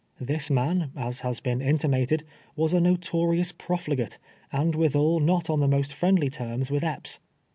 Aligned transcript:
This 0.19 0.49
man, 0.49 0.89
as 0.95 1.19
has 1.19 1.39
been 1.39 1.59
intima 1.59 2.07
ted, 2.07 2.23
was 2.55 2.73
a 2.73 2.81
notorious 2.81 3.51
profligate, 3.51 4.17
and 4.51 4.73
withal 4.73 5.19
not 5.19 5.47
on 5.47 5.59
the 5.59 5.67
most 5.67 5.93
friendly 5.93 6.31
terms 6.31 6.71
with 6.71 6.83
Epps. 6.83 7.19